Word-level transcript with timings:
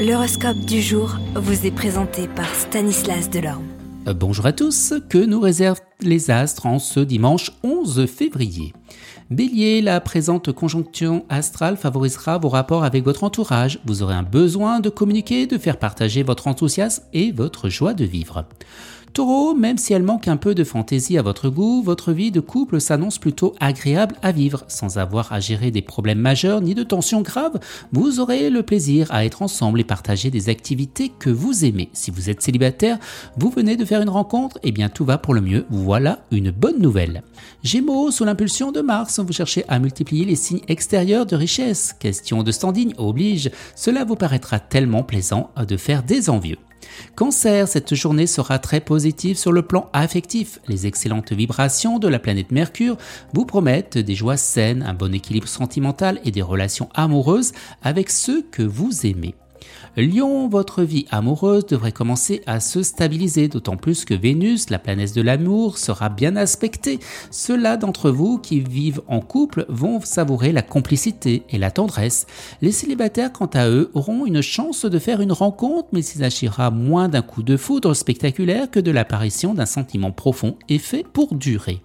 L'horoscope 0.00 0.60
du 0.60 0.80
jour 0.80 1.18
vous 1.34 1.66
est 1.66 1.70
présenté 1.70 2.26
par 2.26 2.48
Stanislas 2.54 3.28
Delorme. 3.28 3.66
Euh, 4.08 4.14
bonjour 4.14 4.46
à 4.46 4.52
tous, 4.54 4.94
que 5.10 5.18
nous 5.18 5.40
réservent 5.40 5.82
les 6.00 6.30
astres 6.30 6.64
en 6.64 6.78
ce 6.78 7.00
dimanche 7.00 7.50
11 7.62 8.06
février? 8.06 8.72
Bélier, 9.28 9.82
la 9.82 10.00
présente 10.00 10.52
conjonction 10.52 11.26
astrale 11.28 11.76
favorisera 11.76 12.38
vos 12.38 12.48
rapports 12.48 12.82
avec 12.82 13.04
votre 13.04 13.24
entourage. 13.24 13.78
Vous 13.84 14.02
aurez 14.02 14.14
un 14.14 14.22
besoin 14.22 14.80
de 14.80 14.88
communiquer, 14.88 15.46
de 15.46 15.58
faire 15.58 15.78
partager 15.78 16.22
votre 16.22 16.46
enthousiasme 16.46 17.02
et 17.12 17.30
votre 17.30 17.68
joie 17.68 17.92
de 17.92 18.06
vivre. 18.06 18.46
Taureau, 19.12 19.54
même 19.54 19.76
si 19.76 19.92
elle 19.92 20.04
manque 20.04 20.28
un 20.28 20.36
peu 20.36 20.54
de 20.54 20.62
fantaisie 20.62 21.18
à 21.18 21.22
votre 21.22 21.48
goût, 21.48 21.82
votre 21.82 22.12
vie 22.12 22.30
de 22.30 22.38
couple 22.38 22.80
s'annonce 22.80 23.18
plutôt 23.18 23.54
agréable 23.58 24.14
à 24.22 24.30
vivre. 24.30 24.64
Sans 24.68 24.98
avoir 24.98 25.32
à 25.32 25.40
gérer 25.40 25.72
des 25.72 25.82
problèmes 25.82 26.20
majeurs 26.20 26.60
ni 26.60 26.74
de 26.74 26.84
tensions 26.84 27.22
graves, 27.22 27.58
vous 27.92 28.20
aurez 28.20 28.50
le 28.50 28.62
plaisir 28.62 29.08
à 29.10 29.24
être 29.24 29.42
ensemble 29.42 29.80
et 29.80 29.84
partager 29.84 30.30
des 30.30 30.48
activités 30.48 31.08
que 31.08 31.28
vous 31.28 31.64
aimez. 31.64 31.90
Si 31.92 32.12
vous 32.12 32.30
êtes 32.30 32.40
célibataire, 32.40 32.98
vous 33.36 33.50
venez 33.50 33.76
de 33.76 33.84
faire 33.84 34.00
une 34.00 34.08
rencontre, 34.08 34.58
et 34.58 34.68
eh 34.68 34.72
bien 34.72 34.88
tout 34.88 35.04
va 35.04 35.18
pour 35.18 35.34
le 35.34 35.40
mieux. 35.40 35.66
Voilà 35.70 36.20
une 36.30 36.52
bonne 36.52 36.80
nouvelle. 36.80 37.24
Gémeaux, 37.64 38.12
sous 38.12 38.24
l'impulsion 38.24 38.70
de 38.70 38.80
Mars, 38.80 39.18
vous 39.18 39.32
cherchez 39.32 39.64
à 39.66 39.80
multiplier 39.80 40.24
les 40.24 40.36
signes 40.36 40.62
extérieurs 40.68 41.26
de 41.26 41.34
richesse. 41.34 41.96
Question 41.98 42.44
de 42.44 42.52
standing 42.52 42.94
oblige, 42.96 43.50
cela 43.74 44.04
vous 44.04 44.16
paraîtra 44.16 44.60
tellement 44.60 45.02
plaisant 45.02 45.50
de 45.66 45.76
faire 45.76 46.04
des 46.04 46.30
envieux. 46.30 46.58
Cancer, 47.14 47.68
cette 47.68 47.94
journée 47.94 48.26
sera 48.26 48.58
très 48.58 48.80
positive 48.80 49.36
sur 49.36 49.52
le 49.52 49.62
plan 49.62 49.88
affectif. 49.92 50.60
Les 50.68 50.86
excellentes 50.86 51.32
vibrations 51.32 51.98
de 51.98 52.08
la 52.08 52.18
planète 52.18 52.50
Mercure 52.50 52.96
vous 53.34 53.44
promettent 53.44 53.98
des 53.98 54.14
joies 54.14 54.36
saines, 54.36 54.82
un 54.82 54.94
bon 54.94 55.14
équilibre 55.14 55.48
sentimental 55.48 56.20
et 56.24 56.30
des 56.30 56.42
relations 56.42 56.88
amoureuses 56.94 57.52
avec 57.82 58.10
ceux 58.10 58.42
que 58.50 58.62
vous 58.62 59.06
aimez. 59.06 59.34
Lion, 59.96 60.48
votre 60.48 60.82
vie 60.82 61.06
amoureuse 61.10 61.66
devrait 61.66 61.92
commencer 61.92 62.42
à 62.46 62.60
se 62.60 62.82
stabiliser, 62.82 63.48
d'autant 63.48 63.76
plus 63.76 64.04
que 64.04 64.14
Vénus, 64.14 64.70
la 64.70 64.78
planète 64.78 65.14
de 65.14 65.22
l'amour, 65.22 65.78
sera 65.78 66.08
bien 66.08 66.36
aspectée. 66.36 67.00
Ceux-là 67.30 67.76
d'entre 67.76 68.10
vous 68.10 68.38
qui 68.38 68.60
vivent 68.60 69.02
en 69.08 69.20
couple 69.20 69.66
vont 69.68 70.00
savourer 70.00 70.52
la 70.52 70.62
complicité 70.62 71.42
et 71.50 71.58
la 71.58 71.70
tendresse. 71.70 72.26
Les 72.62 72.72
célibataires, 72.72 73.32
quant 73.32 73.50
à 73.52 73.68
eux, 73.68 73.90
auront 73.94 74.26
une 74.26 74.42
chance 74.42 74.84
de 74.84 74.98
faire 74.98 75.20
une 75.20 75.32
rencontre, 75.32 75.88
mais 75.92 76.00
il 76.00 76.18
s'agira 76.20 76.70
moins 76.70 77.08
d'un 77.08 77.22
coup 77.22 77.42
de 77.42 77.56
foudre 77.56 77.94
spectaculaire 77.94 78.70
que 78.70 78.80
de 78.80 78.90
l'apparition 78.90 79.54
d'un 79.54 79.66
sentiment 79.66 80.12
profond 80.12 80.56
et 80.68 80.78
fait 80.78 81.04
pour 81.04 81.34
durer. 81.34 81.80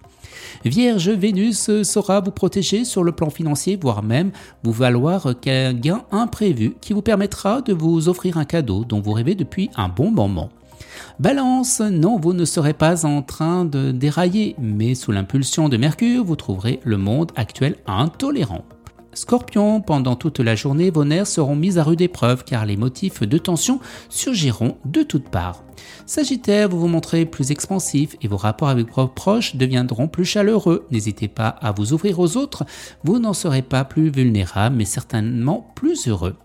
Vierge, 0.64 1.10
Vénus 1.10 1.82
saura 1.82 2.20
vous 2.20 2.30
protéger 2.30 2.84
sur 2.84 3.04
le 3.04 3.12
plan 3.12 3.30
financier, 3.30 3.78
voire 3.80 4.02
même 4.02 4.32
vous 4.62 4.72
valoir 4.72 5.34
qu'un 5.40 5.72
gain 5.74 6.02
imprévu 6.10 6.76
qui 6.80 6.92
vous 6.92 7.02
permettra 7.02 7.62
de 7.62 7.72
vous 7.72 8.08
offrir 8.08 8.36
un 8.36 8.44
cadeau 8.44 8.84
dont 8.84 9.00
vous 9.00 9.12
rêvez 9.12 9.34
depuis 9.34 9.70
un 9.76 9.88
bon 9.88 10.10
moment. 10.10 10.50
Balance, 11.18 11.80
non, 11.80 12.18
vous 12.18 12.32
ne 12.32 12.44
serez 12.44 12.74
pas 12.74 13.06
en 13.06 13.22
train 13.22 13.64
de 13.64 13.90
dérailler, 13.90 14.54
mais 14.58 14.94
sous 14.94 15.12
l'impulsion 15.12 15.68
de 15.68 15.76
Mercure, 15.76 16.24
vous 16.24 16.36
trouverez 16.36 16.80
le 16.84 16.98
monde 16.98 17.32
actuel 17.36 17.76
intolérant. 17.86 18.64
Scorpion, 19.16 19.80
pendant 19.80 20.14
toute 20.14 20.40
la 20.40 20.54
journée, 20.54 20.90
vos 20.90 21.06
nerfs 21.06 21.26
seront 21.26 21.56
mis 21.56 21.78
à 21.78 21.82
rude 21.82 22.02
épreuve 22.02 22.44
car 22.44 22.66
les 22.66 22.76
motifs 22.76 23.22
de 23.22 23.38
tension 23.38 23.80
surgiront 24.10 24.76
de 24.84 25.02
toutes 25.02 25.30
parts. 25.30 25.64
Sagittaire, 26.04 26.68
vous 26.68 26.78
vous 26.78 26.86
montrez 26.86 27.24
plus 27.24 27.50
expansif 27.50 28.14
et 28.20 28.28
vos 28.28 28.36
rapports 28.36 28.68
avec 28.68 28.94
vos 28.94 29.08
proches 29.08 29.56
deviendront 29.56 30.06
plus 30.06 30.26
chaleureux. 30.26 30.86
N'hésitez 30.90 31.28
pas 31.28 31.48
à 31.48 31.72
vous 31.72 31.94
ouvrir 31.94 32.20
aux 32.20 32.36
autres, 32.36 32.66
vous 33.04 33.18
n'en 33.18 33.32
serez 33.32 33.62
pas 33.62 33.84
plus 33.84 34.10
vulnérable 34.10 34.76
mais 34.76 34.84
certainement 34.84 35.72
plus 35.74 36.08
heureux. 36.08 36.36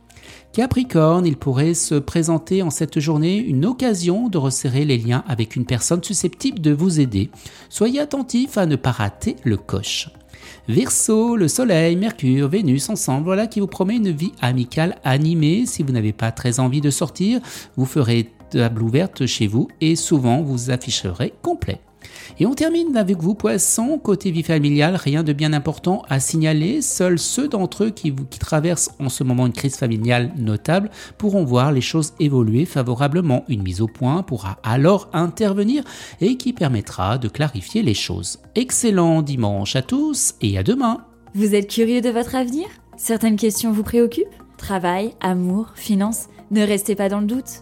Capricorne, 0.53 1.25
il 1.25 1.36
pourrait 1.36 1.73
se 1.73 1.95
présenter 1.95 2.61
en 2.61 2.69
cette 2.69 3.02
journée 3.02 3.38
une 3.38 3.66
occasion 3.66 4.30
de 4.30 4.38
resserrer 4.38 4.86
les 4.86 4.97
liens 4.97 5.25
avec 5.27 5.58
une 5.58 5.66
personne 5.66 6.03
susceptible 6.03 6.61
de 6.61 6.72
vous 6.72 7.02
aider. 7.02 7.31
Soyez 7.67 7.99
attentif 7.99 8.58
à 8.58 8.66
ne 8.66 8.77
pas 8.77 8.92
rater 8.92 9.36
le 9.43 9.58
coche. 9.58 10.09
Verseau, 10.67 11.35
le 11.35 11.47
Soleil, 11.47 11.95
Mercure, 11.95 12.47
Vénus 12.47 12.89
ensemble, 12.89 13.25
voilà 13.25 13.47
qui 13.47 13.59
vous 13.59 13.67
promet 13.67 13.97
une 13.97 14.11
vie 14.11 14.31
amicale 14.41 14.97
animée. 15.03 15.65
Si 15.65 15.83
vous 15.83 15.91
n'avez 15.91 16.13
pas 16.13 16.31
très 16.31 16.59
envie 16.59 16.81
de 16.81 16.89
sortir, 16.89 17.39
vous 17.75 17.85
ferez 17.85 18.31
table 18.49 18.83
ouverte 18.83 19.25
chez 19.25 19.47
vous 19.47 19.67
et 19.79 19.95
souvent 19.95 20.41
vous 20.41 20.71
afficherez 20.71 21.33
complet. 21.41 21.79
Et 22.39 22.45
on 22.45 22.54
termine 22.54 22.98
avec 22.98 23.17
vous, 23.17 23.36
poissons. 23.36 23.98
Côté 23.98 24.32
vie 24.32 24.44
familiale, 24.44 24.95
rien 24.95 25.23
de 25.23 25.34
bien 25.34 25.54
important 25.54 26.04
à 26.10 26.20
signaler. 26.20 26.82
Seuls 26.82 27.20
ceux 27.20 27.48
d'entre 27.48 27.86
eux 27.86 27.89
qui, 27.89 28.14
qui 28.30 28.39
traversent 28.39 28.92
en 29.00 29.10
ce 29.10 29.23
moment 29.23 29.45
une 29.45 29.54
crise 29.54 29.76
familiale 29.76 30.32
notable 30.38 30.89
pourront 31.17 31.44
voir 31.44 31.72
les 31.72 31.82
choses 31.82 32.14
évoluer 32.20 32.66
favorablement. 32.66 33.45
Une 33.48 33.64
mise 33.64 33.82
au 33.82 33.88
point 33.88 34.23
pourra 34.23 34.58
alors 34.64 35.10
intervenir 35.14 35.84
et 36.20 36.38
qui 36.38 36.54
permettra 36.54 37.17
de 37.17 37.28
clarifier 37.28 37.82
les 37.84 37.94
choses. 37.94 38.39
Excellent 38.56 39.22
dimanche 39.22 39.76
à 39.76 39.82
tous 39.82 40.33
et 40.42 40.58
à 40.58 40.64
demain. 40.64 41.06
Vous 41.33 41.56
êtes 41.56 41.70
curieux 41.70 42.02
de 42.02 42.10
votre 42.10 42.36
avenir? 42.36 42.66
Certaines 42.98 43.38
questions 43.38 43.72
vous 43.72 43.83
préoccupent? 43.83 44.28
Travail, 44.58 45.14
amour, 45.22 45.72
finances? 45.76 46.28
Ne 46.52 46.62
restez 46.62 46.95
pas 46.95 47.10
dans 47.10 47.22
le 47.22 47.26
doute. 47.26 47.62